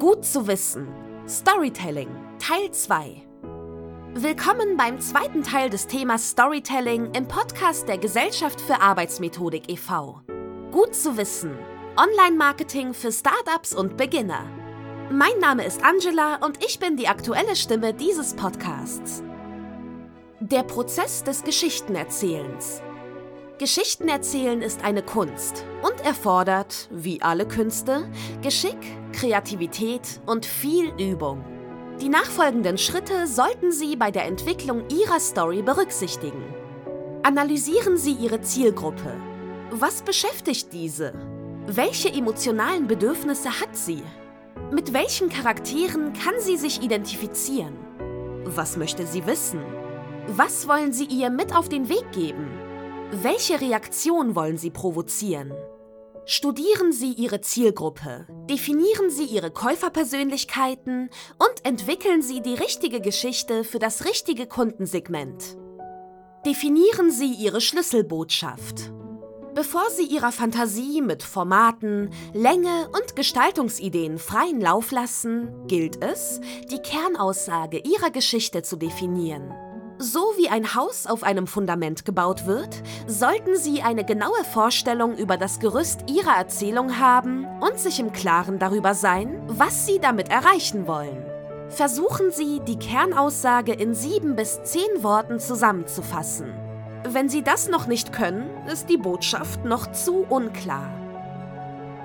[0.00, 0.88] Gut zu wissen.
[1.28, 2.08] Storytelling
[2.38, 3.20] Teil 2.
[4.14, 10.22] Willkommen beim zweiten Teil des Themas Storytelling im Podcast der Gesellschaft für Arbeitsmethodik e.V.
[10.72, 11.54] Gut zu wissen.
[11.98, 14.46] Online-Marketing für Startups und Beginner.
[15.10, 19.22] Mein Name ist Angela und ich bin die aktuelle Stimme dieses Podcasts.
[20.40, 22.80] Der Prozess des Geschichtenerzählens.
[23.60, 28.08] Geschichten erzählen ist eine Kunst und erfordert, wie alle Künste,
[28.40, 28.78] Geschick,
[29.12, 31.44] Kreativität und viel Übung.
[32.00, 36.42] Die nachfolgenden Schritte sollten Sie bei der Entwicklung Ihrer Story berücksichtigen.
[37.22, 39.12] Analysieren Sie Ihre Zielgruppe.
[39.72, 41.12] Was beschäftigt diese?
[41.66, 44.02] Welche emotionalen Bedürfnisse hat sie?
[44.72, 47.76] Mit welchen Charakteren kann sie sich identifizieren?
[48.46, 49.60] Was möchte sie wissen?
[50.28, 52.59] Was wollen Sie ihr mit auf den Weg geben?
[53.12, 55.52] Welche Reaktion wollen Sie provozieren?
[56.26, 63.80] Studieren Sie Ihre Zielgruppe, definieren Sie Ihre Käuferpersönlichkeiten und entwickeln Sie die richtige Geschichte für
[63.80, 65.56] das richtige Kundensegment.
[66.46, 68.92] Definieren Sie Ihre Schlüsselbotschaft.
[69.56, 76.78] Bevor Sie Ihrer Fantasie mit Formaten, Länge und Gestaltungsideen freien Lauf lassen, gilt es, die
[76.78, 79.52] Kernaussage Ihrer Geschichte zu definieren.
[80.02, 82.74] So wie ein Haus auf einem Fundament gebaut wird,
[83.06, 88.58] sollten Sie eine genaue Vorstellung über das Gerüst Ihrer Erzählung haben und sich im Klaren
[88.58, 91.22] darüber sein, was Sie damit erreichen wollen.
[91.68, 96.54] Versuchen Sie, die Kernaussage in sieben bis zehn Worten zusammenzufassen.
[97.06, 100.90] Wenn Sie das noch nicht können, ist die Botschaft noch zu unklar.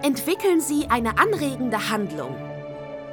[0.00, 2.34] Entwickeln Sie eine anregende Handlung,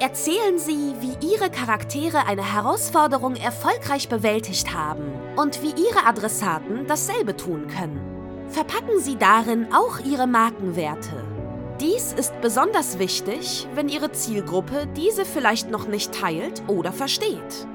[0.02, 7.36] Erzählen Sie, wie Ihre Charaktere eine Herausforderung erfolgreich bewältigt haben und wie Ihre Adressaten dasselbe
[7.36, 8.00] tun können.
[8.48, 11.22] Verpacken Sie darin auch Ihre Markenwerte.
[11.80, 17.66] Dies ist besonders wichtig, wenn Ihre Zielgruppe diese vielleicht noch nicht teilt oder versteht.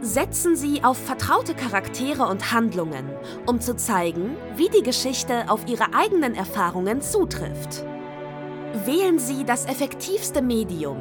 [0.00, 3.10] Setzen Sie auf vertraute Charaktere und Handlungen,
[3.44, 7.84] um zu zeigen, wie die Geschichte auf Ihre eigenen Erfahrungen zutrifft.
[8.86, 10.98] Wählen Sie das effektivste Medium,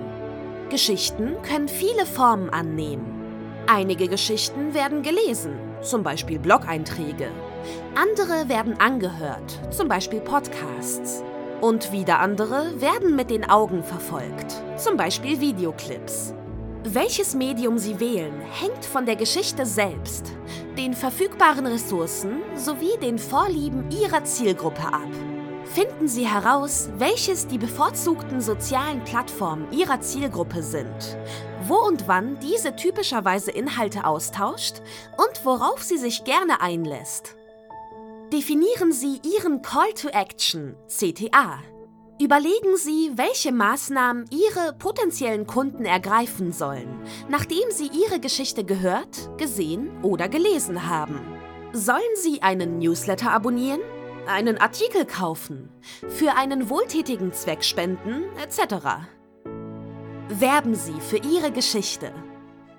[0.74, 3.06] Geschichten können viele Formen annehmen.
[3.68, 5.54] Einige Geschichten werden gelesen,
[5.84, 7.28] zum Beispiel Blog-Einträge.
[7.94, 11.24] Andere werden angehört, zum Beispiel Podcasts.
[11.62, 16.34] Und wieder andere werden mit den Augen verfolgt, zum Beispiel Videoclips.
[16.86, 20.34] Welches Medium Sie wählen, hängt von der Geschichte selbst,
[20.76, 25.12] den verfügbaren Ressourcen sowie den Vorlieben Ihrer Zielgruppe ab.
[25.66, 31.18] Finden Sie heraus, welches die bevorzugten sozialen Plattformen Ihrer Zielgruppe sind,
[31.68, 34.82] wo und wann diese typischerweise Inhalte austauscht
[35.18, 37.36] und worauf sie sich gerne einlässt.
[38.32, 41.60] Definieren Sie Ihren Call to Action, CTA.
[42.22, 49.92] Überlegen Sie, welche Maßnahmen Ihre potenziellen Kunden ergreifen sollen, nachdem sie Ihre Geschichte gehört, gesehen
[50.04, 51.20] oder gelesen haben.
[51.74, 53.82] Sollen Sie einen Newsletter abonnieren?
[54.28, 55.70] Einen Artikel kaufen,
[56.08, 58.86] für einen wohltätigen Zweck spenden, etc.
[60.30, 62.14] Werben Sie für Ihre Geschichte.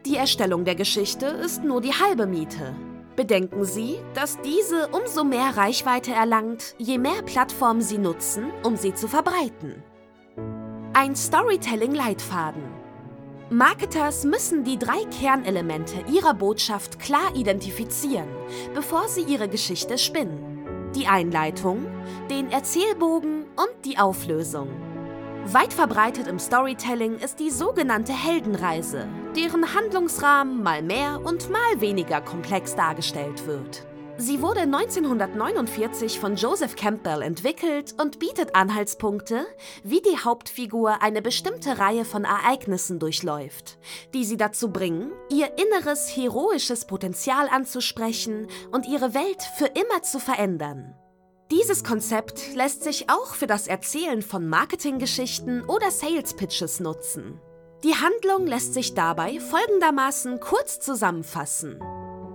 [0.07, 2.75] Die Erstellung der Geschichte ist nur die halbe Miete.
[3.17, 8.95] Bedenken Sie, dass diese umso mehr Reichweite erlangt, je mehr Plattformen Sie nutzen, um sie
[8.95, 9.83] zu verbreiten.
[10.95, 12.63] Ein Storytelling-Leitfaden.
[13.51, 18.29] Marketers müssen die drei Kernelemente ihrer Botschaft klar identifizieren,
[18.75, 20.54] bevor sie ihre Geschichte spinnen
[20.97, 21.87] die Einleitung,
[22.31, 24.69] den Erzählbogen und die Auflösung.
[25.47, 29.07] Weit verbreitet im Storytelling ist die sogenannte Heldenreise,
[29.37, 33.85] deren Handlungsrahmen mal mehr und mal weniger komplex dargestellt wird.
[34.17, 39.45] Sie wurde 1949 von Joseph Campbell entwickelt und bietet Anhaltspunkte,
[39.83, 43.77] wie die Hauptfigur eine bestimmte Reihe von Ereignissen durchläuft,
[44.15, 50.21] die sie dazu bringen, ihr inneres heroisches Potenzial anzusprechen und ihre Welt für immer zu
[50.21, 50.95] verändern.
[51.51, 57.41] Dieses Konzept lässt sich auch für das Erzählen von Marketinggeschichten oder Sales Pitches nutzen.
[57.83, 61.81] Die Handlung lässt sich dabei folgendermaßen kurz zusammenfassen.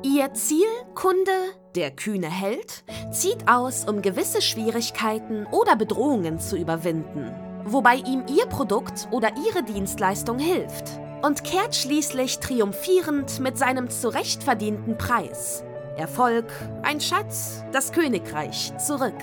[0.04, 1.32] Ihr Ziel, Kunde,
[1.76, 7.34] der kühne Held, zieht aus, um gewisse Schwierigkeiten oder Bedrohungen zu überwinden,
[7.66, 14.44] wobei ihm ihr Produkt oder ihre Dienstleistung hilft und kehrt schließlich triumphierend mit seinem zurecht
[14.44, 15.64] verdienten Preis.
[15.98, 16.46] Erfolg,
[16.82, 19.18] ein Schatz, das Königreich zurück.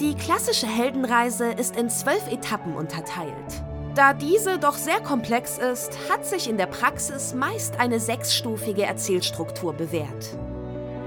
[0.00, 3.62] Die klassische Heldenreise ist in zwölf Etappen unterteilt.
[3.94, 9.74] Da diese doch sehr komplex ist, hat sich in der Praxis meist eine sechsstufige Erzählstruktur
[9.74, 10.38] bewährt.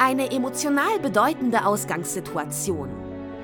[0.05, 2.89] Eine emotional bedeutende Ausgangssituation.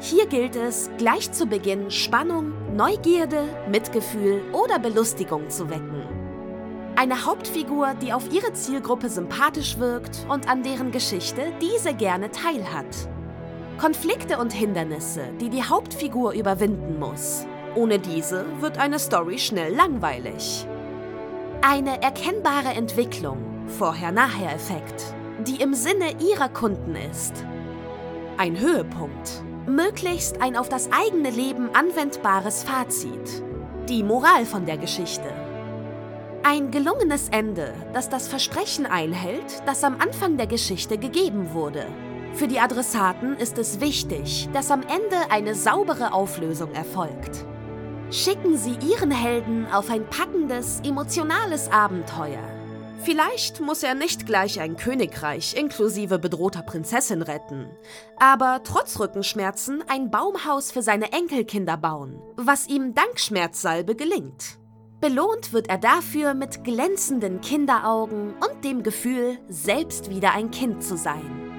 [0.01, 6.03] Hier gilt es, gleich zu Beginn Spannung, Neugierde, Mitgefühl oder Belustigung zu wecken.
[6.97, 13.07] Eine Hauptfigur, die auf ihre Zielgruppe sympathisch wirkt und an deren Geschichte diese gerne teilhat.
[13.77, 17.45] Konflikte und Hindernisse, die die Hauptfigur überwinden muss.
[17.75, 20.67] Ohne diese wird eine Story schnell langweilig.
[21.61, 23.37] Eine erkennbare Entwicklung,
[23.77, 25.15] Vorher-Nachher-Effekt,
[25.47, 27.33] die im Sinne ihrer Kunden ist.
[28.37, 33.43] Ein Höhepunkt, möglichst ein auf das eigene Leben anwendbares Fazit.
[33.87, 35.33] Die Moral von der Geschichte.
[36.43, 41.85] Ein gelungenes Ende, das das Versprechen einhält, das am Anfang der Geschichte gegeben wurde.
[42.33, 47.45] Für die Adressaten ist es wichtig, dass am Ende eine saubere Auflösung erfolgt.
[48.11, 52.58] Schicken Sie Ihren Helden auf ein packendes, emotionales Abenteuer.
[53.01, 57.67] Vielleicht muss er nicht gleich ein Königreich inklusive bedrohter Prinzessin retten,
[58.19, 64.59] aber trotz Rückenschmerzen ein Baumhaus für seine Enkelkinder bauen, was ihm dank Schmerzsalbe gelingt.
[64.99, 70.97] Belohnt wird er dafür mit glänzenden Kinderaugen und dem Gefühl, selbst wieder ein Kind zu
[70.97, 71.49] sein.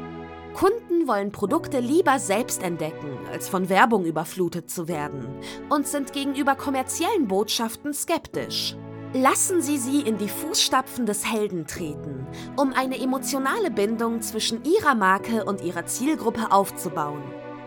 [0.52, 5.26] Kunden wollen Produkte lieber selbst entdecken, als von Werbung überflutet zu werden
[5.70, 8.76] und sind gegenüber kommerziellen Botschaften skeptisch.
[9.12, 14.94] Lassen Sie sie in die Fußstapfen des Helden treten, um eine emotionale Bindung zwischen Ihrer
[14.94, 17.20] Marke und Ihrer Zielgruppe aufzubauen.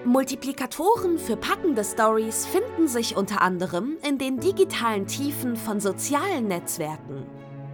[0.05, 7.25] Multiplikatoren für packende Stories finden sich unter anderem in den digitalen Tiefen von sozialen Netzwerken.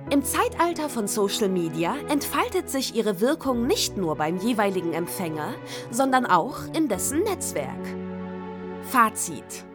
[0.10, 5.54] Im Zeitalter von Social Media entfaltet sich ihre Wirkung nicht nur beim jeweiligen Empfänger,
[5.92, 7.86] sondern auch in dessen Netzwerk.
[8.82, 9.69] Fazit.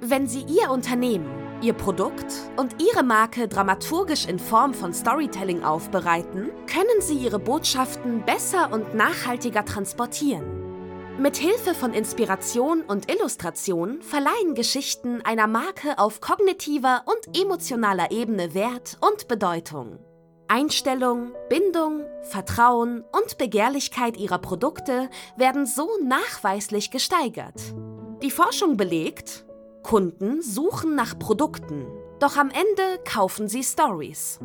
[0.00, 1.26] Wenn Sie Ihr Unternehmen,
[1.62, 2.26] Ihr Produkt
[2.58, 8.94] und Ihre Marke dramaturgisch in Form von Storytelling aufbereiten, können Sie Ihre Botschaften besser und
[8.94, 10.44] nachhaltiger transportieren.
[11.18, 18.52] Mit Hilfe von Inspiration und Illustration verleihen Geschichten einer Marke auf kognitiver und emotionaler Ebene
[18.52, 19.98] Wert und Bedeutung.
[20.46, 25.08] Einstellung, Bindung, Vertrauen und Begehrlichkeit ihrer Produkte
[25.38, 27.60] werden so nachweislich gesteigert.
[28.22, 29.45] Die Forschung belegt,
[29.86, 31.86] Kunden suchen nach Produkten,
[32.18, 34.40] doch am Ende kaufen sie Stories.